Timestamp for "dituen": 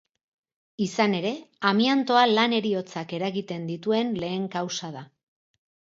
3.73-4.13